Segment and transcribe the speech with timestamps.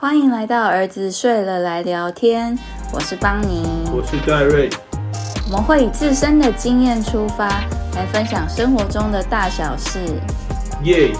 [0.00, 2.56] 欢迎来到儿子睡了来聊天，
[2.94, 4.70] 我是邦尼，我是戴瑞。
[5.46, 7.48] 我们会以自身的经验出发，
[7.96, 9.98] 来分享生活中的大小事。
[10.84, 11.10] 耶！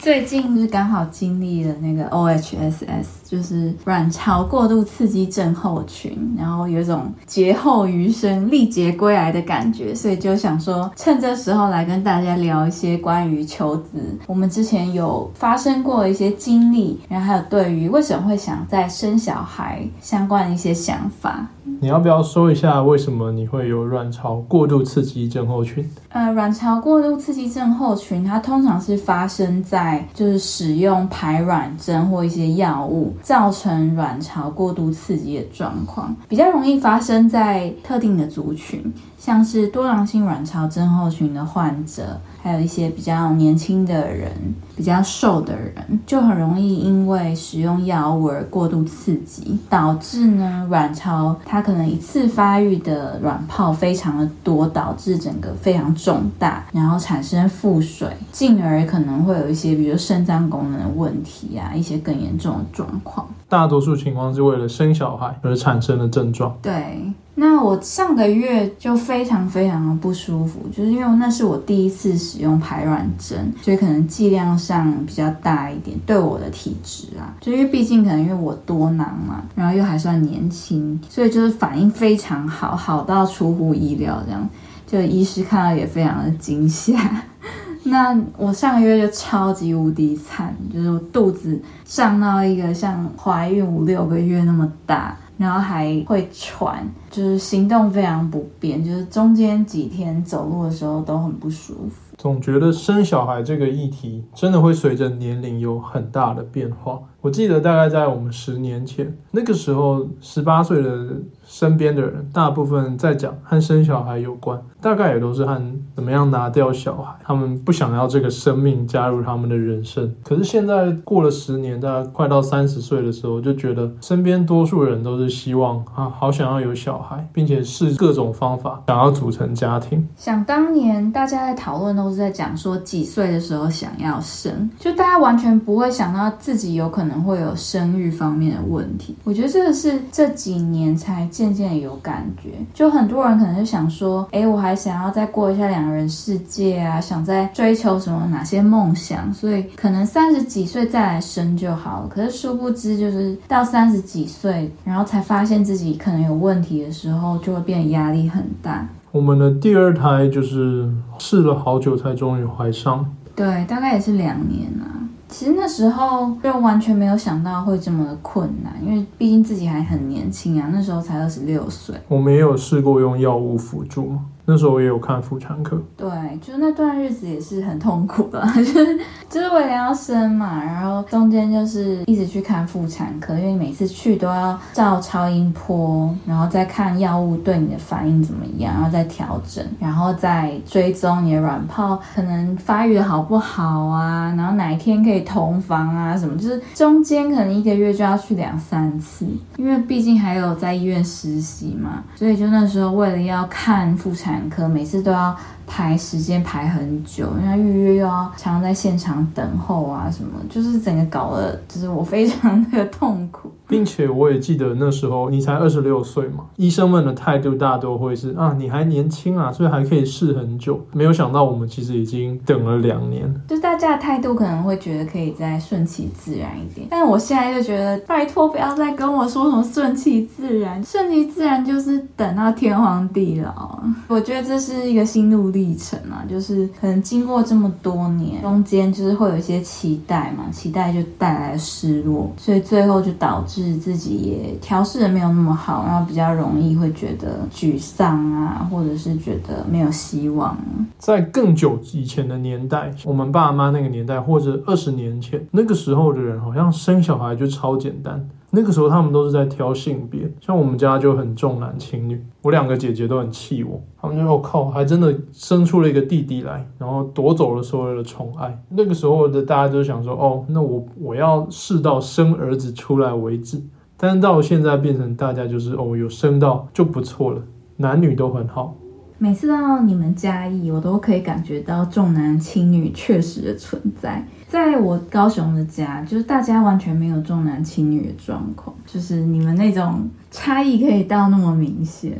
[0.00, 21.46] 最近是刚好经历了那个 OHSS，就是卵巢过度刺激症候群，然后有一种劫后余生、历劫归来的感觉，所以就想说趁这时候来跟大家聊一些关于求子，我们之前有发生过一些经历，然后还有对于为什么会想再生小孩相关的一些想法。
[21.80, 25.86] 你要不要说一下为什么你会有卵巢过度刺激症候群？
[26.10, 38.92] 呃，卵巢过度刺激症候群，它通常是发生在就是使用排卵针或一些药物造成卵巢过度刺激的状况，比较容易发生在特定的族群。
[39.18, 44.30] 像是多囊性卵巢症候群的患者，还有一些比较年轻的人、
[44.76, 45.74] 比较瘦的人，
[46.06, 63.26] 就很容易因为使用药物而过度刺激，导致呢卵巢它可能一次发育的卵泡非常的多，导致整个非常肿大，然后产生腹水，进而可能会有一些比如肾脏功能的问题啊，一些更严重的状况。
[63.48, 66.56] 大多数情况是为了生小孩而产生的症状。
[66.62, 67.12] 对。
[67.38, 84.48] 那我上个月就非常非常的不舒服，就是因为那是我第一次使用排卵针，所以可能剂量上比较大一点，对我的体质啊，就因为毕竟可能因为我多囊嘛，然后又还算年轻，所以就是反应非常好，好到出乎意料，这样
[84.86, 86.98] 就医师看到也非常的惊吓。
[87.84, 95.14] 那我上个月就超级无敌惨，就是我肚子胀到一个像怀孕五六个月那么大。
[95.36, 102.16] 然后还会喘，就是行动非常不便，就是中间几天走路的时候都很不舒服。
[102.16, 106.98] 总觉得生小孩这个议题真的会随着年龄有很大的变化。
[107.26, 111.08] 我记得大概在我们十年前，那个时候十八岁的
[111.44, 115.60] 身边的人，大部分在讲和生小孩有关，大概也都是和
[115.96, 120.14] 怎么样拿掉小孩，他们不想要这个生命加入他们的人生。
[120.22, 130.06] 可是现在过了十年，大概快到三十岁的时候，就觉得身边多数人都是希望啊，好想要有小孩，并且试各种方法想要组成家庭。
[130.14, 137.15] 想当年大家在讨论都是在讲说几岁的时候想要生，就大家完全不会想到自己有可能。
[137.22, 142.50] 会有生育方面的问题，我觉得这个是这几年才渐渐有感觉。
[142.74, 152.08] 就很多人可能就想说，哎，我还想要再过一下两人世界啊，想再追求什么哪些梦想，所以可能三十几岁再来生就好了。
[152.08, 158.86] 可是殊不知，就是到三十几岁，然后才发现自己可能有问题的时候，就会变得压力很大。
[159.12, 165.05] 我们的第二胎就是试了好久才终于怀上，对，大概也是两年啊。
[165.38, 171.94] 其实那时候就完全没有想到会这么的困难，因为毕竟自己还很年轻啊，那时候才二十六岁。
[172.08, 174.14] 我没有试过用药物辅助？
[174.48, 176.08] 那时候我也有看妇产科，对，
[176.40, 178.98] 就那段日子也是很痛苦的， 就是
[179.28, 199.26] 就是为了要生嘛，然后中间就是一直去看妇产科，因为每次去都要照超音波，然后再看药物对你的反应怎么样，然后再调整，然后再追踪你的卵泡可能发育的好不好啊，然后哪一天可以同房啊什么，就是中间可能一个月就要去两三次，
[199.56, 204.35] 因为毕竟还有在医院实习嘛，所以就那时候为了要看妇产。
[204.48, 205.36] 科每次都要。
[205.66, 220.80] 排时间排很久，因为预约又要常常在现场等候啊，什么就是整个搞得就是我非常的痛苦，并且我也记得那时候你才二十六岁嘛，医生们的态度大多会是啊你还年轻啊，所以还可以试很久。
[220.92, 233.80] 没有想到我们其实已经等了两年，就大家的态度可能会觉得可以再顺其自然一点，但我现在就觉得拜托不要再跟我说什么顺其自然，顺其自然就是等到天荒地老。
[234.06, 235.55] 我觉得这是一个心路。
[235.56, 250.54] 历程啊，就是可能经过这么多年，中间就是会有一些期待嘛，期待就带来失落，所以最后就导致自己也调试的没有那么好，然后比较容易会觉得沮丧啊，或者是觉得没有希望。
[250.98, 258.28] 在更久以前的年代，我们爸妈那个年代，或者二十年前那个时候的人，好像生小孩就超简单。
[258.56, 268.58] 那个时候他们都是在挑性别，像我们家就很重男轻女，我两个姐姐都很气我，他们就说我靠，还真的生出了一个弟弟来，然后夺走了所有的宠爱。
[268.70, 273.62] 那个时候的大家都想说，哦，那我我要试到生儿子出来为止。
[273.98, 277.42] 但是到现在变成大家就是哦，有生到就不错了，
[277.76, 278.74] 男女都很好。
[279.18, 284.26] 每次到你们家义，我都可以感觉到重男轻女确实的存在。
[284.48, 292.12] 在我高雄的家，就是大家完全没有重男轻女的状况，就是你们那种差异可以到那么明显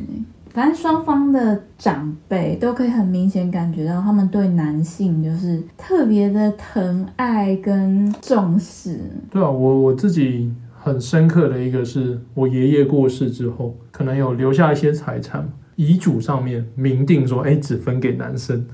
[0.52, 8.98] 反正双方的长辈都可以很明显感觉到，他们对男性就是特别的疼爱跟重视。
[9.30, 18.66] 对啊，我我自己很深刻的一个是我爷爷过世之后，可能有留下一些财产，遗嘱上面明定说，哎，只分给男生。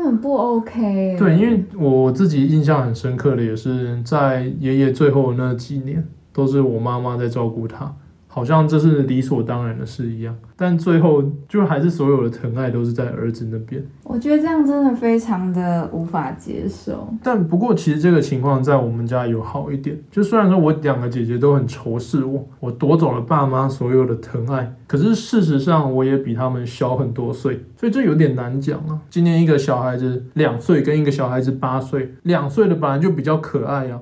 [0.00, 1.18] 真的很不 OK 欸。
[1.18, 6.02] 对，因为我自己印象很深刻的也是在爷爷最后那几年，
[6.32, 7.94] 都是我妈妈在照顾他，
[8.26, 10.34] 好像这是理所当然的事一样。
[10.56, 13.84] 但最后就还是所有的疼爱都是在儿子那边。
[14.02, 17.12] 我觉得这样真的非常的无法接受。
[17.22, 28.98] 但不过其实这个情况在我们家有好一点，就虽然说我两个姐姐都很仇视我，我夺走了爸妈所有的疼爱，可是事实上我也比他们小很多岁，所以这有点难讲啊。
[29.08, 34.00] 今年一个小孩子两岁跟一个小孩子八岁，两岁的本来就比较可爱呀、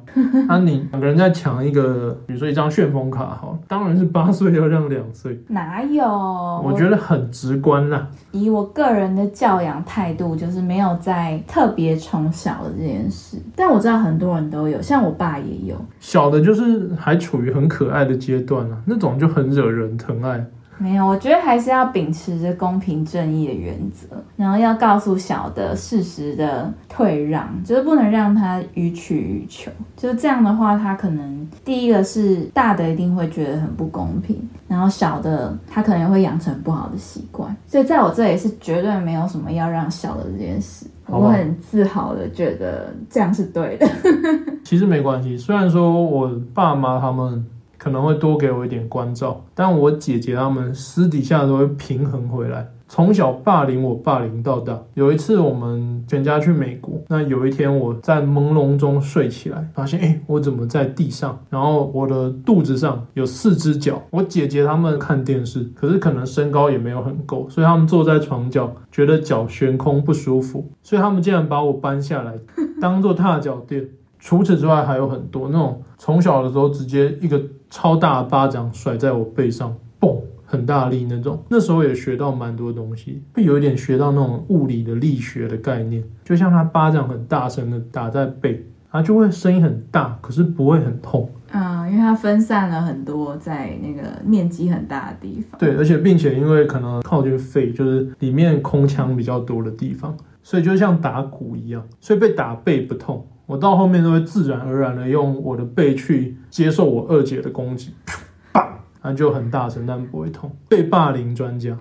[0.49, 6.03] 啊， 啊你两个人在抢一个，比如说一张旋风卡，好，当然是八岁要让两岁，哪有？
[6.65, 8.09] 我觉得很直观啦。
[8.33, 13.37] 以我个人的教养态度，就是没有在特别宠小的这件事。
[13.55, 15.77] 但我知道很多人都有，像我爸也有。
[16.01, 20.43] 小的就是还处于很可爱的阶段啊，那种就很惹人疼爱。
[20.79, 29.71] 没有，我觉得还是要秉持着公平正义的原则，然后要告诉小的适时的退让，就是不能让他予取予求。
[29.97, 34.37] 就是这样的话，他可能第一个是大的一定会觉得很不公平，
[34.69, 37.55] 然后小的他可能会养成不好的习惯。
[37.67, 43.89] 所以在我这里是绝对没有什么要让小的这件事，我很自豪的觉得这样是对的。
[44.65, 47.45] 其实没关系，虽然说我爸妈他们
[47.89, 52.69] 可能会多给我一点关照，但我姐姐他们私底下都会平衡回来。
[52.87, 54.79] 从小霸凌我，霸凌到大。
[54.93, 61.39] 有一次我们全家去美国，那有一天我在朦胧中睡起来，发现哎、诶我怎么在地上？
[61.49, 64.03] 然后我的肚子上有四只脚。
[64.11, 72.35] 我姐姐他们看电视，可是可能身高也没有很够，所以他们坐在床角，觉得脚悬空不舒服，所以他们竟然把我搬下来，
[72.81, 73.89] 当做踏脚垫。
[74.21, 77.41] 除此之外还有很多那种从小的时候直接一个
[77.71, 81.43] 超大的巴掌甩在我背上，嘣，很大力那种。
[81.49, 91.31] 那时候也学到蛮多东西，会有一点学到那种物理的力学的概念，就像他巴掌很大声的打在背，他就会声音很大，可是不会很痛。
[91.51, 95.59] 嗯，因为它分散了很多在那个面积很大的地方。
[95.59, 103.27] 对，而且并且因为可能靠近肺，就是里面空腔比较多的地方，所以就像打鼓一样，所以被打背不痛。
[103.49, 107.95] 我到后面都会自然而然的用我的背去接受我二姐的攻击，
[108.53, 108.61] 砰，
[109.01, 110.55] 然后就很大声，但不会痛。
[110.69, 111.75] 被霸凌专家，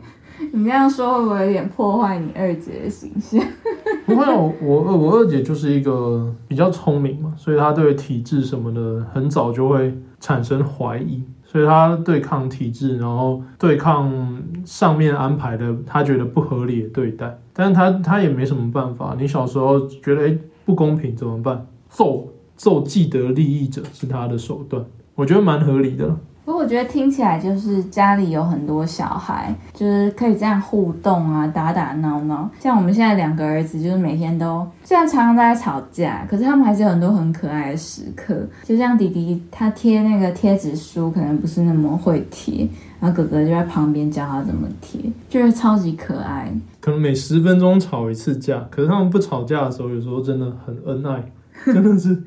[0.53, 3.43] 你这样说会不会有点破坏你二姐的形象？
[4.07, 19.17] 不会啊，我我我二姐就是一个比较聪明嘛，所以她对体制什么的很早就会产生怀疑，所以她对抗体制，然后对抗上面安排的她觉得不合理的对待，但是她她也没什么办法。
[19.19, 21.65] 你小时候觉得诶不公平怎么办？
[21.89, 22.27] 揍
[22.57, 24.83] 揍既得利益者是他的手段，
[25.15, 26.13] 我觉得蛮合理的。
[26.43, 32.49] 不过我觉得听起来就是家里有很多小孩，就是可以这样互动啊，打打闹闹。
[32.59, 38.45] 像我们现在两个儿子，就是每天都虽然常常在吵架，可是他们还是有很多很可爱的时刻。
[38.65, 42.67] 就像弟弟他贴那个贴纸书，可能不是那么会贴，
[42.99, 46.51] 然后哥哥就在旁边教他怎么贴，就是超级可爱。
[46.87, 51.21] 可能每十分钟吵一次架，可是他们不吵架的时候，有时候真的很恩爱，
[51.73, 52.17] 真的是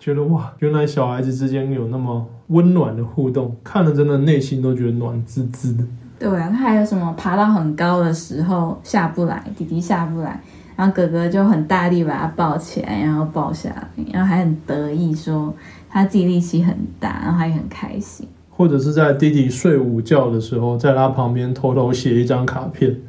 [0.00, 5.84] 觉得哇，原来小孩子之间有那么温暖的互动，看了真的内心都觉得暖滋滋的。
[6.18, 10.42] 对啊，他还有什么爬到很高的时候下不来，弟弟下不来，
[10.74, 15.54] 然后哥哥就很大力把他抱起来，然后抱下来，然后还很得意说
[15.88, 18.26] 他自己力气很大，然后他也很开心。
[18.50, 23.00] 或者是在弟弟睡午觉的时候，在他旁边偷偷写一张卡片，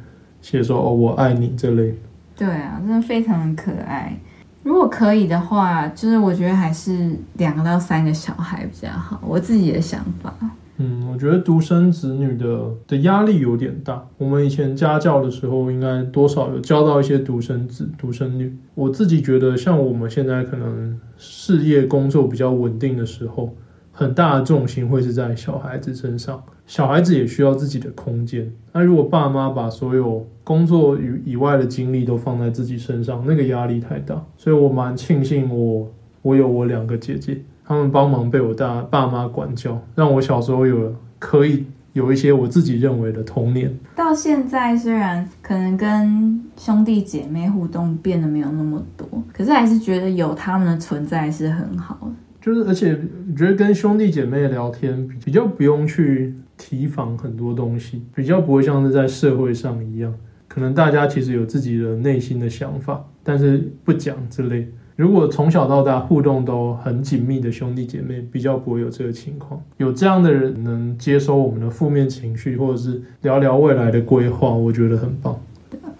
[0.44, 1.96] 写说“哦，我爱你”这类的。
[2.36, 4.14] 对啊，真的非常的可爱。
[4.62, 10.34] 如果可以的话，就是我觉得还是两个到三个小孩比较好，我自己的想法。
[10.76, 14.04] 嗯，我觉得独生子女的的压力有点大。
[14.18, 18.54] 我们以前家教的时候，应该多少有教到一些独生子、独生女。
[18.74, 23.54] 我自己觉得，像我们现在可能事业工作比较稳定的时候，
[23.96, 26.42] 很大的重心会是在小孩子身上。
[26.66, 28.50] 小孩子也需要自己的空间。
[28.72, 34.20] 那如果爸妈把所有工作以以外的精力都放在自己身上，那个压力太大。
[34.36, 35.88] 所以我蛮庆幸我
[36.22, 43.72] 我有我两个姐姐，他们帮忙被我大爸妈管教，让我小时候有可以有一些我自己认为的童年。
[43.94, 52.08] 到现在虽然可能跟兄弟姐妹互动变得没有那么多，可是还是觉得有他们的存在是很好的。
[52.44, 52.94] 就是而且
[53.34, 60.14] 觉得跟兄弟姐妹聊天比较不用去提防很多东西，比较不会像是在社会上一样，
[60.46, 64.68] 可能大家其实有自己的内心的想法，但是不讲之类。
[64.94, 69.58] 如果从小到大互动都很紧密的兄弟姐妹，比较不会有这个情况。
[69.78, 75.40] 有这样的人能接收我们的负面情绪，或者是聊聊未来的规划，我觉得很棒。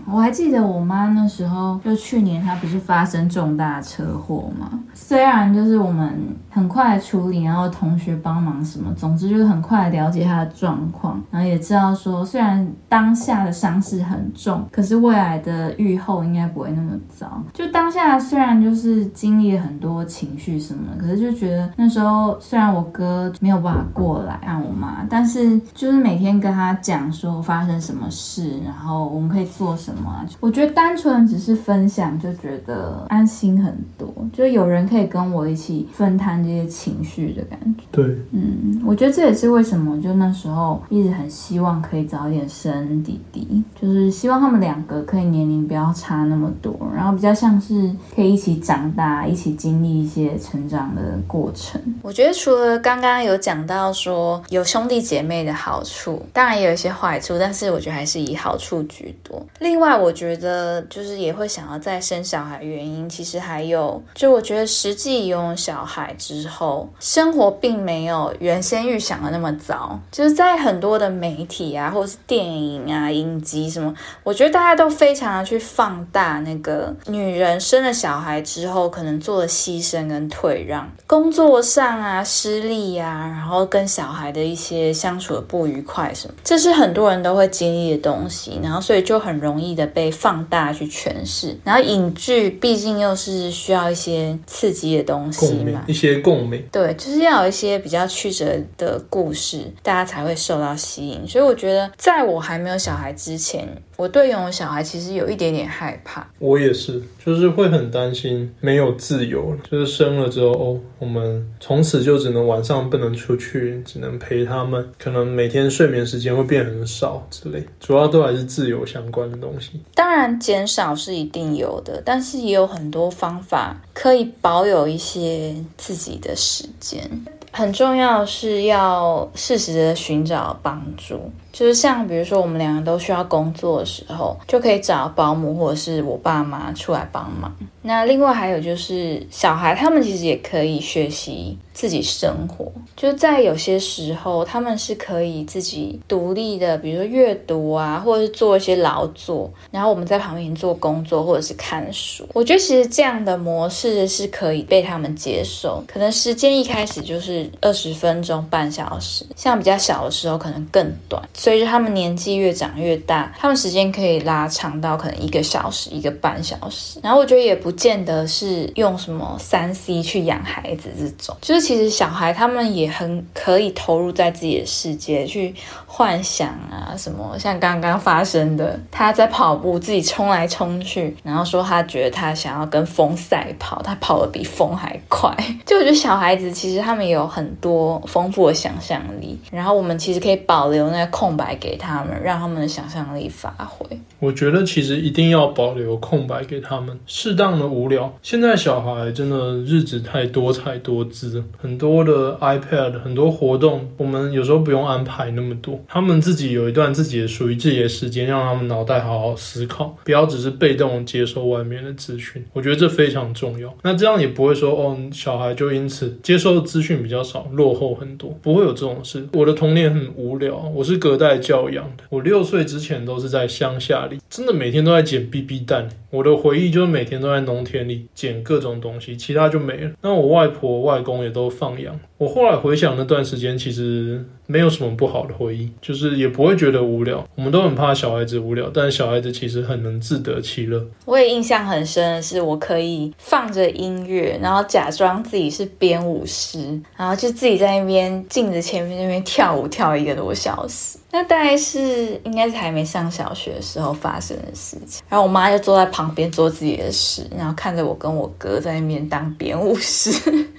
[0.07, 4.71] 我还记得我妈那时候，就去年她不是发生重大车祸嘛？
[4.93, 6.19] 虽然就是我们
[6.51, 17.43] 很快处理，然后同学帮忙什么，总之就是很快了解她的状况，然后也知道说，虽然当下的伤势很重，可是未来的愈后应该不会那么糟。
[17.53, 29.94] 就当下虽然就是经历了很多情绪什么的，可是就觉得那时候虽然我哥没有办法过来按我妈，但是就是每天跟他讲说发生什么事，然后我们可以做什么。
[30.41, 37.85] 我觉得单纯只是分享，就觉得安心很多，就有人可以跟我一起分摊这些情绪的感觉。
[37.91, 51.81] 对，嗯，我觉得这也是为什么，就那时候一直很希望可以早点生弟弟，就是希望他们两个可以年龄不要差那么多，然后比较像是可以一起长大，一起经历一些成长的过程。
[52.03, 59.45] 我觉得除了刚刚有讲到说有兄弟姐妹的好处，当然也有一些坏处，但是我觉得还是以好处居多。
[59.61, 70.01] 另外，外我觉得就是也会想要再生小孩，原因其实还有，就我觉得实际拥有小孩之后，生活并没有原先预想的那么糟。
[70.11, 89.85] 就是在很多的媒体啊，或者是电影啊、影集什么，我觉得大家都非常的去放大那个女人生了小孩之后可能做的牺牲跟退让，工作上啊失利呀，然后跟小孩的一些相处的不愉快什么，这是很多人都会经历的东西，然后所以就很容易的。
[89.95, 101.25] 被放大去诠释，然后影剧毕竟又是需要一些刺激的东西嘛，一些共鸣，对，就是要有一些比较曲折的故事，大家才会受到吸引。
[101.29, 103.69] 所以我觉得，在我还没有小孩之前。
[103.97, 119.81] 我对拥有小孩其实有一点点害怕，我也是，就是会很担心没有自由，就是生了之后哦，我们从此就只能晚上不能出去，只能陪他们，可能每天睡眠时间会变很少之类，主要都还是自由相关的东西。
[119.95, 127.09] 当然减少是一定有的，但是也有很多方法可以保有一些自己的时间。
[127.53, 131.31] 很重要是要适时的寻找帮助。
[131.55, 137.55] 就是像比如说，我们两个都需要工作的时候，就可以找保姆或者是我爸妈出来帮忙。
[137.81, 152.27] 那另外还有就是小孩，他们其实也可以学习自己生活，就在有些时候，他们是可以自己独立的，比如说阅读啊，或者是做一些劳作，然后我们在旁边做工作或者是看书。
[152.33, 161.23] 我觉得其实这样的模式是可以被他们接受，可能时间一开始就是二十分钟、半小时，像比较小的时候可能更短。
[161.45, 166.99] 随着他们年纪越长越大，他们时间可以拉长到可能一个小时、一个半小时。
[167.03, 177.39] 然后我觉得也不见得是用什么三 C 去养孩子这种，就是其实小孩他们也很可以投入在自己的世界去幻想啊什么。
[177.39, 185.31] 像刚刚发生的，他在跑步，自己冲来冲去，然后说他觉得他想要跟风赛跑，他跑得比风还快。
[185.67, 191.34] 就我觉得小孩子其实他们有很多丰富的想象力，然后我们其实可以保留那个空。
[191.35, 193.85] 空白给他们，让他们的想象力发挥。
[194.21, 198.17] 我觉得其实一定要保留空白给他们，适当的无聊。
[198.23, 212.45] 现在小孩真的日子太多彩多姿，很多的 iPad，很多活动，我们有时候不用安排那么多，他们自己有一段自己的属于自己的时间，让他们脑袋好好思考，不要只是被动接受外面的资讯。
[212.53, 213.75] 我觉得这非常重要。
[213.83, 219.27] 那这样也不会说哦，小孩就因此接收的资讯比较少，落后很多，不会有这种事。
[219.33, 221.24] 我的童年很无聊，我是隔代。
[221.29, 225.89] 在教养的，我六岁之前都是在乡下里，真的每天都在捡 BB 蛋。
[226.11, 229.91] 我的回忆就是每天都在农田里捡各种东西，其他就没了。
[230.03, 231.99] 那我外婆、外公也都放养。
[232.17, 237.27] 我后来回想那段时间，其实没有什么不好的回忆，就是也不会觉得无聊。
[237.35, 240.87] 我们都很怕小孩子无聊，但小孩子其实很能自得其乐。
[241.05, 250.99] 我也印象很深的是，我可以放着音乐，然后假装自己是编舞师，然后就自己在那边镜子前面那边跳舞跳一个多小时。
[251.11, 255.01] 那大概是应该是还没上小学的时候发生的事情。
[255.09, 260.13] 然后我妈就坐在旁边做自己的事，然后看着我跟我哥在那边当编舞师。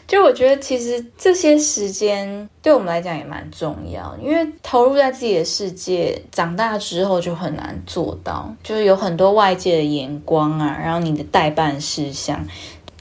[0.07, 12.45] 就我觉得，其实这些时间对我们来讲也蛮重要，因为投入在自己的世界，长大之后就很难做到，就是有很多外界的眼光啊，然后你的代办事项。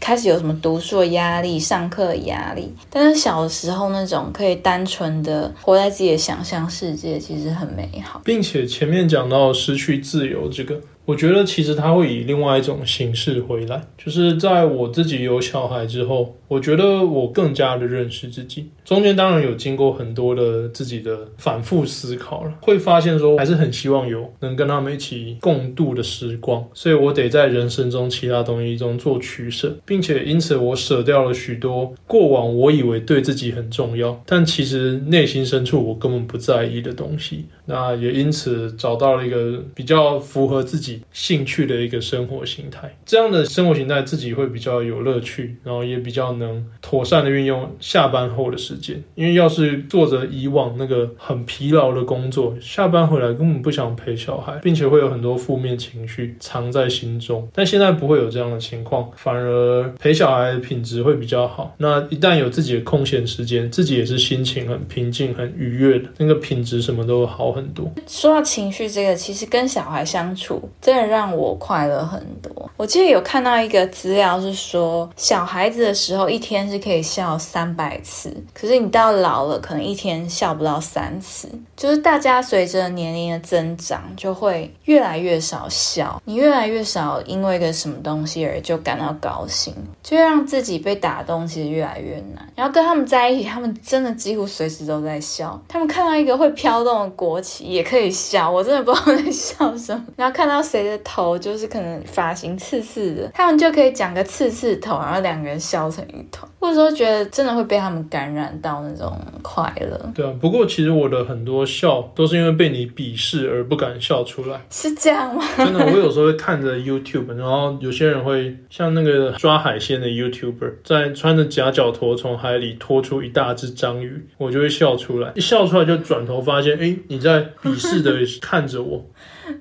[0.00, 10.78] 开始有什么读书的压力、上课的压力，但是小时候那种可以单纯的活在自己的想象世界，其实很美好，并且前面讲到失去自由这个。
[11.06, 18.68] 我觉得其实他会以另外一种形式回来，就是在我自己有小孩之后，我觉得我更加的认识自己。
[18.84, 37.46] 中间当然有经过很多的自己的反复思考了，会发现说还是很希望有能跟他们一起共度的时光，所以我得在人生中其他东西中做取舍，并且因此我舍掉了许多过往我以为对自己很重要，但其实内心深处我根本不在意的东西。
[37.66, 49.02] 那也因此找到了一个比较符合自己兴趣的一个生活形态，这样的生活形态自己会比较有乐趣，然后也比较能妥善的运用下班后的时间。
[49.14, 57.49] 因为要是做着以往那个很疲劳的工作，下班回来根本不想陪小孩，并且会有很多负面情绪藏在心中。
[57.54, 61.75] 但现在不会有这样的情况，反而陪小孩的品质会比较好。
[61.78, 67.53] 那一旦有自己的空闲时间，自己也是心情很平静、很愉悦的，那个品质什么都好。
[67.54, 72.70] 很多说到情绪这个，其实跟小孩相处真的让我快乐很多。
[72.76, 81.49] 我记得有看到一个资料是说，小孩子的时候一天是可以笑三百次，可是你到老了，可能一天笑不到三次。
[81.76, 92.49] 就是大家随着年龄的增长，就会越来越少笑，你越来越少因为一个什么东西而就感到高兴，就让自己被打动，其实越来越难。
[92.56, 95.61] 然后跟他们在一起，他们真的几乎随时都在笑。
[95.68, 97.43] 他们看到一个会飘动的国。
[97.60, 100.04] 也可以笑，我真的不知道在笑什么。
[100.16, 106.50] 然后看到谁的头就是可能发型刺刺的，他们就可以讲个刺刺头，然后两个人笑成一团。
[106.64, 110.12] 或者说觉得真的会被他们感染到那种快乐。
[110.14, 114.59] 对啊，不过其实我的很多笑都是因为被你鄙视而不敢笑出来。
[114.71, 115.44] 是这样吗？
[115.59, 125.32] 真的，我有时候会看着 YouTube，然后有些人会像那个抓海鲜的 YouTuber，在穿着夹脚拖从海里拖出一大只章鱼，我就会笑出来。
[125.34, 129.04] 一笑出来就转头发现，哎，你在鄙视的看着我。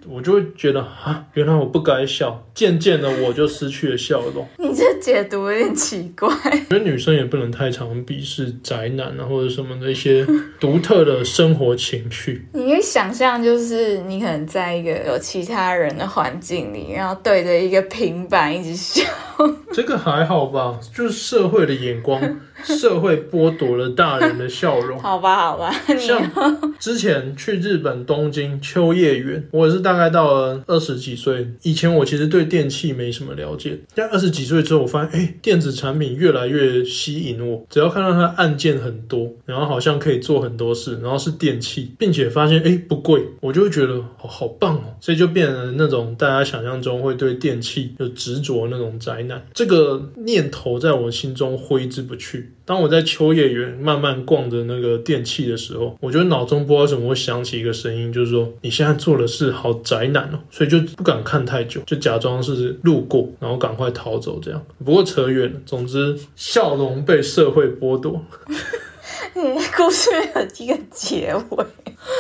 [0.08, 4.48] 我就会觉得啊，原来我不该笑，渐渐的我就失去了笑容。
[4.58, 6.30] 你这解读有点奇怪。
[6.34, 10.26] 我觉得女生也不能太常鄙视宅男啊，或者什么的一些
[10.60, 12.46] 独特的生活情趣。
[12.54, 19.02] 你可以想象，就是你可能在一个有其他人的环境里，然后对着一个平板一直笑。
[19.74, 22.22] 这个还好吧，就是社会的眼光。
[22.64, 24.98] 社会剥夺了大人的笑容。
[24.98, 25.74] 好吧，好吧。
[26.00, 31.46] 像之前去日本东京秋叶原，我也是大概到了二十几岁。
[31.64, 37.66] 以前我其实对电器没什么了解，但二十几岁之后，我发现，哎，电子产品越来越吸引我。
[37.70, 44.96] 只要看到它按键很多，然后好像可以做很多事，然后是电器，并且发现，哎，不贵，我就会觉得好好棒哦。
[45.02, 49.33] 所以就变成那种大家想象中会对电器有执着那种宅男。
[49.54, 52.52] 这个念头在我心中挥之不去。
[52.66, 64.66] 当我在秋叶原慢慢逛着那个电器的时候，我觉得脑中不知道什么会响起一个声音，就是说你现在做的事好宅男哦，所以就不敢看太久，就假装是路过，然后赶快逃走这样。
[64.84, 68.24] 不过扯远了，总之笑容被社会剥夺。
[69.36, 69.42] 你
[69.76, 71.66] 故事有一个结尾，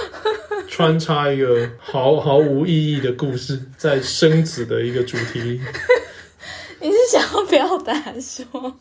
[0.67, 5.61] 穿插一个毫毫无意义的故事，在生子的一个主题里。
[6.83, 8.75] 你是想要表达说？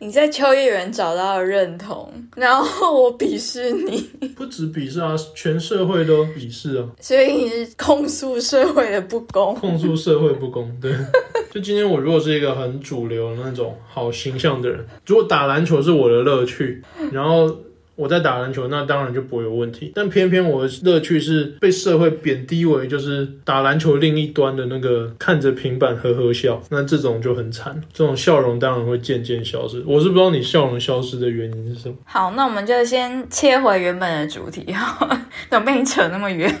[0.00, 4.00] 你在秋叶原找到了认同，然后我鄙视你，
[4.34, 10.92] 不止鄙视啊，全社会都鄙视啊，所以你是控诉社会的不公，控诉社会不公，对。
[11.50, 16.82] 就今天我如果是一个很主流那种好形象的人，如果打篮球是我的乐趣，
[17.12, 17.56] 然后。
[17.96, 19.90] 我在打篮球，那当然就不会有问题。
[19.94, 27.80] 但偏偏我的乐趣是被社会贬低为就是打篮球另一端的那个看着平板呵呵笑，那这种就很惨。
[27.92, 29.82] 这种笑容当然会渐渐消失。
[29.86, 31.94] 我是不知道你笑容消失的原因是什么。
[32.04, 36.54] 好，那我们就先切回原本的主题哈，怎么被你扯那么远？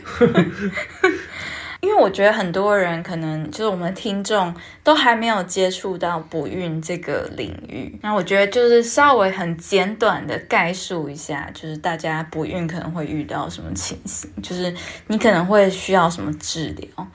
[1.86, 14.74] 因为我觉得很多人可能就是我们听众都还没有接触到不孕这个领域，那我觉得就是稍微很简短的概述一下，就是大家不孕可能会遇到什么情形，就是
[15.06, 17.06] 你可能会需要什么治疗。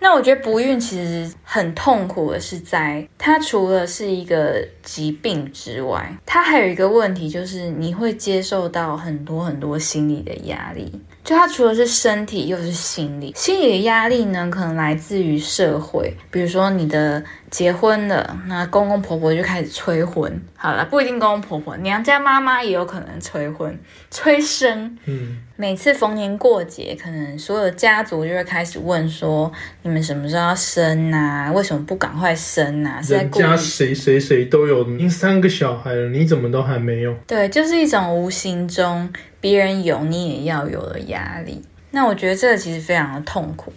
[0.00, 11.00] 那我觉得不孕其实很痛苦的是，在它除了是一个疾病之外，它还有一个问题就是你会接受到很多很多心理的压力。
[11.26, 13.32] 就它除了是身体，又是心理。
[13.34, 20.40] 心理的压力呢，可能来自于社会，比如说你的结婚了，那公公婆婆就开始催婚。
[20.56, 23.76] 好了，不一定公公婆婆，娘家妈妈也有可能催婚、
[24.08, 24.96] 催生。
[25.06, 29.50] 嗯，每次逢年过节，可能所有的家族就会开始问说：
[29.82, 31.50] 你们什么时候要生啊？
[31.50, 33.02] 为什么不赶快生啊？
[33.02, 37.12] 是在人家谁谁谁都有，已经三个小孩了，你怎么都还没有？
[37.26, 39.12] 对，就是一种无形中
[39.46, 41.62] 别人有你也要有的压力。
[41.92, 43.72] 那我觉得这个其实非常的痛苦。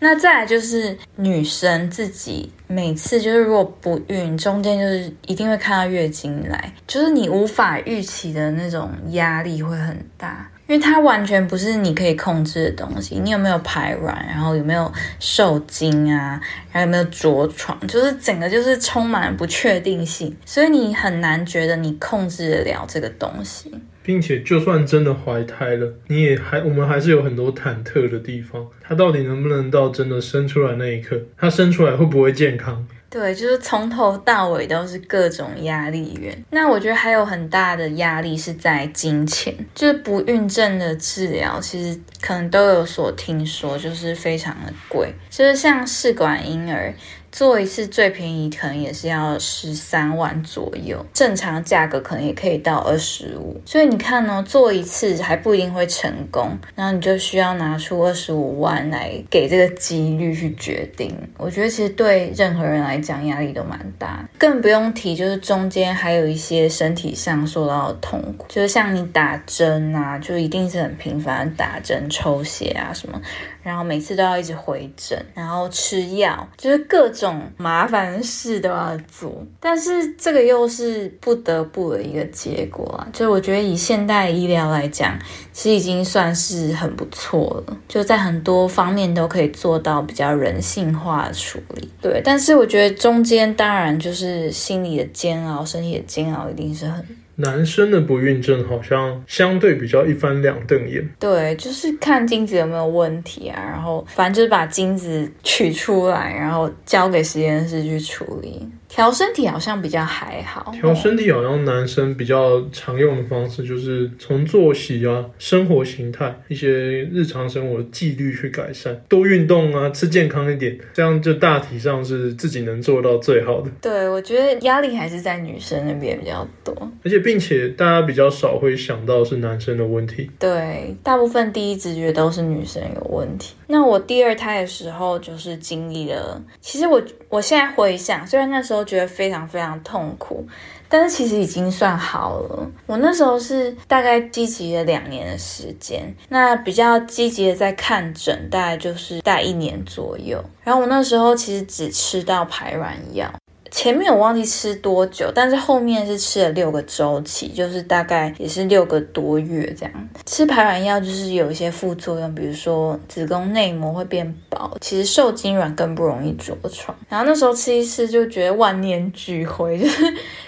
[0.00, 10.50] 那再来就是女生自己每次就是如果不孕，中间就是一定会看到月经来，就是你无法预期的那种压力会很大。
[10.66, 23.72] 因为它完全不是你可以控制的东西，你有没有排卵，然后有没有受精啊，然后有没有着床，就是整个就是充满不确定性，所以你很难觉得你控制得了这个东西。
[24.04, 28.64] 并且就算真的怀胎了，你也还我们还是有很多忐忑的地方。
[28.82, 31.18] 它到底能不能到真的生出来那一刻？
[31.38, 32.86] 它生出来会不会健康？
[33.08, 36.36] 对，就是从头到尾都是各种压力源。
[36.50, 46.92] 那我觉得还有很大的压力是在金钱，就是不孕症的治疗，其实可能都有所听说，就是非常的贵，就是像试管婴儿。
[47.34, 53.60] 做一次最便宜可能也是要十三万左右，正常价格可能也可以到二十五。
[53.66, 61.12] 所以你看呢，做一次还不一定会成功，然后你就需要拿出二十五万来给这个几率去决定。
[61.36, 73.20] 我觉得其实对任何人来讲压力都蛮大，更不用提就是中间还有一些身体上受到的痛苦，就是像你打针啊，就一定是很频繁打针、抽血啊什么。
[73.64, 79.44] 然后每次都要一直回诊，然后吃药，就是各种种麻烦事都要做。
[79.58, 83.08] 但是这个又是不得不的一个结果啊！
[83.12, 85.18] 就我觉得以现代医疗来讲，
[85.52, 91.90] 其实已经算是很不错了，就在很多方面都可以做到比较人性化的处理。
[92.00, 97.04] 对，但是我觉得中间当然就是心理的煎熬、身体的煎熬，一定是很。
[97.36, 108.68] 男生的不孕症好像相对比较一翻两瞪眼，对，就是看精子有没有问题啊，然后反正就是把精子取出来，然后交给实验室去处理。
[108.94, 123.68] 调身体好像比较还好，调身体好像男生比较常用的方式就是从作息啊、生活形态、一些日常生活纪律去改善，多运动啊，吃健康一点，这样就大体上是自己能做到最好的。
[123.80, 130.30] 对，我觉得压力还是在女生那边比较多，而且并且大家比较少会想到是男生的问题。
[130.38, 133.56] 对，大部分第一直觉都是女生有问题。
[133.66, 137.02] 那我第二胎的时候就是经历了，其实我
[137.34, 138.84] 我现在回想，虽然那时候。
[138.84, 140.46] 觉得非常非常痛苦，
[140.90, 142.70] 但是其实已经算好了。
[142.84, 150.44] 我那时候是大概积极了两年的时间，那比较积极的在看诊，大概就是大一年左右。
[150.62, 153.32] 然后我那时候其实只吃到排卵药。
[153.74, 159.92] 前面我忘记吃多久，但是后面是吃了六个周期，就是大概也是六个多月这样。
[160.24, 166.96] 吃排卵药就是有一些副作用，比如说子宫内膜会变薄，其实受精卵更不容易着床。
[167.08, 170.04] 然后那时候吃一次就觉得万念俱灰，就是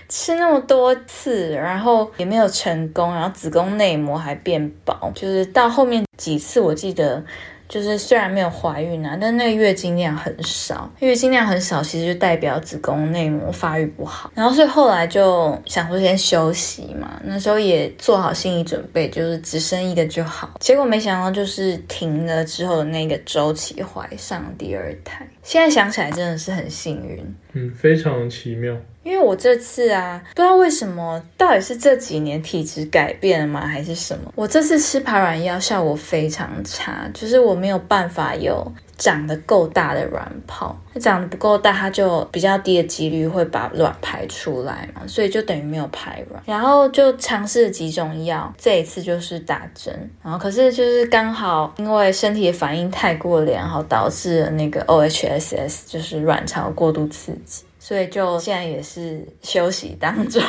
[0.08, 7.24] 吃那么多次，然后也没有成功，然后子宫内膜还变薄，就是到后面几次我记得。
[7.68, 14.30] 就是虽然没有怀孕啊，但那个月经量很少，月经量很少，其实就代表子宫内膜发育不好。
[14.34, 20.52] 然后所以后来就想说先休息嘛，那时候也做好心理准备，就是只生一个就好。
[20.60, 25.26] 结果没想到就是停了之后的那个周期怀上第二胎。
[25.46, 28.76] 现在想起来真的是很幸运，嗯，非常奇妙。
[29.04, 34.32] 因为我这次啊，不知道为什么，到底是这几年体质改变了吗，还是什么？
[34.34, 46.42] 我这次吃排卵药效果非常差，就是我没有办法有长得够大的卵泡，它长得不够大，它就比较低的几率会把卵排出来嘛，所以就等于没有排卵。
[46.46, 57.64] 然后就尝试了几种药，这一次就是打针，然后可是就是刚好因为身体的反应太过良好，导致了那个 OHSS，就是卵巢过度刺激。
[57.78, 60.42] 所以就现在也是休息当中。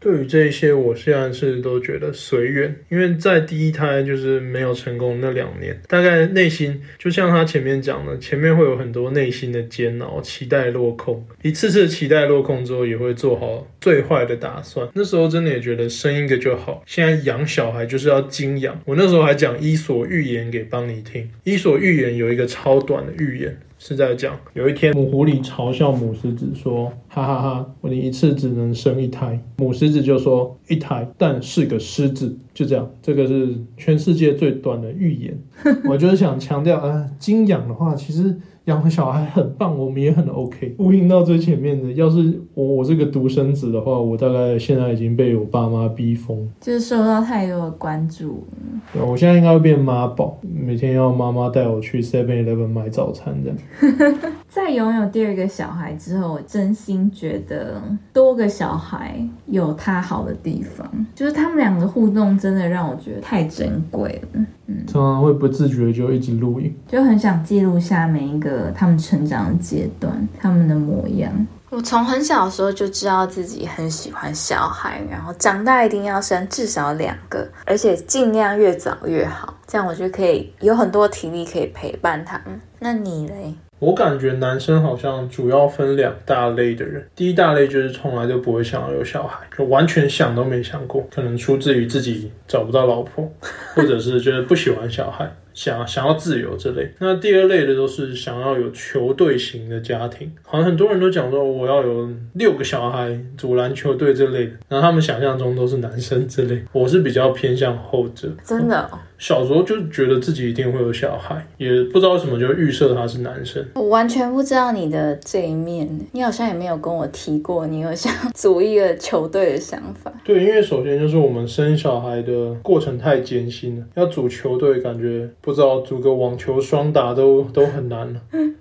[0.00, 14.88] 对于这一些，我现在是都觉得随缘，因为在第一胎就是没有成功那两年，大概内心就像他前面讲的，前面会有很多内心的煎熬，期待落空，一次次期待落空之后，也会做好最坏的打算。
[14.94, 18.80] 那时候真的也觉得生一个就好，现在养小孩就是要精养。
[18.84, 23.58] 我那时候还讲《伊索寓言》给邦尼听，《伊索寓言》有一个超短的寓言。
[23.78, 35.38] 是在讲有一天母狐狸嘲笑母狮子说：“哈哈哈，你一次只能生一胎。”母狮子就说：“一胎，但是个狮子。”就这样，这个是全世界最短的预言。
[35.88, 38.36] 我就是想强调，呃，精养的话，其实。
[38.68, 40.74] 养个小孩很棒，我们也很 OK。
[40.76, 48.44] 呼应到最前面的，要是我我这个独生子的话，我大概现在已经被我爸妈逼疯，就是受到太多的关注。
[48.92, 54.14] 对，我现在应该会变妈宝，每天要妈妈带我去 Seven Eleven 买早餐这样。
[54.48, 64.40] 在拥有第二个小孩之后，我真心觉得多个小孩有他好的地方，就是他们两个互动真的让我觉得太珍贵了。
[64.70, 71.32] 嗯常常会不自觉就一直录影，就很想记录下每一个他们成长的阶段，他们的模样。
[71.70, 82.58] 我从很小的时候就知道自己很喜欢小孩，然后长大一定要生至少两个，而且尽量越早越好，这样我就可以有很多体力可以陪伴他们。
[82.78, 83.54] 那你嘞？
[83.80, 93.30] 我感觉男生好像主要分两大类的人，第一大类就是从来都不会想要有小孩，就完全想都没想过，可能出自于自己找不到老婆，
[93.74, 95.30] 或者是觉得不喜欢小孩。
[95.58, 108.88] 想想要自由这类，那第二类的都是想要有球队型的家庭，好像很多人都讲说我要有六个小孩组篮球队这类的，然后他们想象中都是男生这类，我是比较偏向后者，真的。
[109.18, 113.60] 小时候就觉得自己一定会有小孩，也不知道为什么就预设他是男生。
[113.74, 120.12] 我完全不知道你的这一面，你好像也没有跟我提过你有想组一个球队的想法。
[120.24, 128.14] 对，因为首先就是我们生小孩的过程太艰辛了，要组球队感觉不知道组个网球双打都都很难。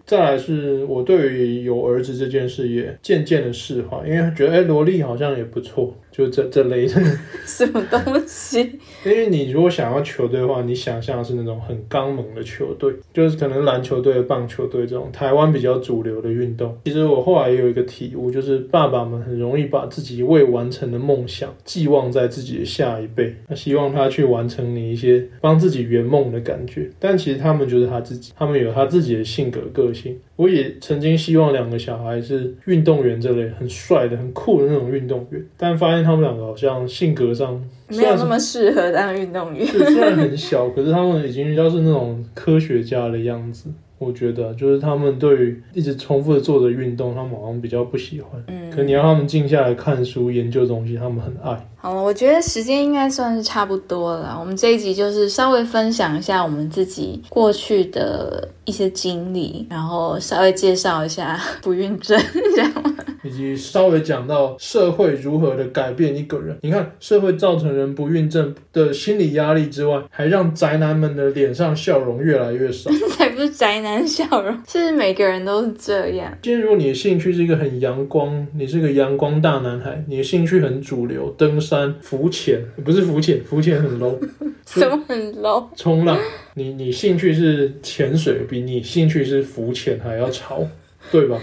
[0.05, 5.93] 再来是我对于有儿子这件事也渐渐的释怀，因为觉得哎萝莉好像也不错。
[6.17, 6.99] 就这这类的
[7.45, 8.59] 什么东西？
[9.05, 16.75] 因为你如果想要球队的话，你想象是那种很刚猛的球队，就是可能篮球队、棒球队这种台湾比较主流的运动。
[16.85, 26.89] 其实我后来也有一个体悟，就是爸爸们很容易把自己未完成的梦想寄望在自己的下一辈，那希望他去完成你一些帮自己圆梦的感觉。
[26.99, 30.17] 但其实他们就是他自己，他们有他自己的性格个性。
[30.35, 39.67] 我也曾经希望两个小孩是运动员这类很帅的、很酷的那种运动员，但发现他们两个好像性格上没有那么适合当运动员。
[39.67, 43.69] 虽然很小， 可是他们已经要是那种科学家的样子。
[43.99, 48.41] 我觉得就是他们对于一直重复的做着运动，他们好像比较不喜欢。
[48.47, 51.67] 嗯，可你要他们静下来看书、研究东西，他们很爱。
[51.87, 54.35] 好了，我觉得时间应该算是差不多了。
[54.37, 62.21] 我们这一集就是稍微分享一下我们自己过去的一些经历，然后稍微介绍一下 不孕症，
[62.53, 62.93] 这样吗？
[63.23, 66.57] 以及稍微讲到社会如何的改变一个人。
[66.61, 72.91] 你看，社会造成人不孕症的心理压力之外，还让宅男们的脸上笑容越来越少。
[73.17, 76.37] 才不是宅男笑容，是每个人都是这样。
[76.41, 84.17] 今天如果你的兴趣是一个很阳光，你是个阳光大男孩，你的兴趣很主流，登山、浮潜，不是浮潜，浮潜很 low。
[84.65, 85.67] 什么很 low？
[85.75, 86.17] 冲浪，
[86.55, 90.67] 你你兴趣是潜水，比你兴趣是浮潜还要潮。
[91.09, 91.39] 对吧？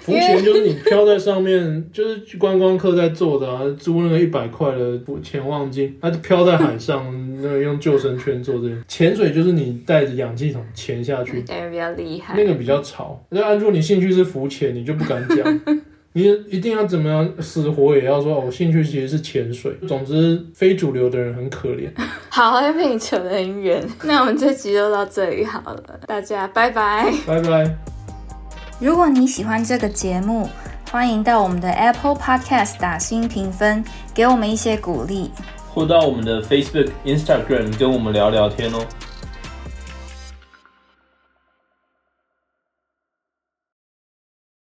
[0.00, 7.04] 浮潜就是你漂在上面，就是观光客在做的啊，租那个一百块的潜望镜，它就漂在海 上，
[7.42, 8.76] 那个用救生圈做这个。
[8.88, 12.34] 潜水就是你带着氧气筒潜下去，感觉比较厉害。
[12.34, 13.22] 那个比较潮。
[13.28, 15.60] 那按住你兴趣是浮潜，你就不敢讲，
[16.16, 19.76] 你一定要怎么样死活也要说，我兴趣其实是潜水。
[19.88, 21.90] 总之，非主流的人很可怜。
[22.28, 23.84] 好，要被你扯得很远。
[24.04, 27.76] 那我们这集就到这里好了，大家拜拜，拜拜。
[28.78, 30.48] 如果你喜欢这个节目，
[30.88, 35.32] 欢迎到我们的 Apple Podcast 打新评分，给我们一些鼓励，
[35.72, 38.86] 或到我们的 Facebook、Instagram 跟我们聊聊天哦。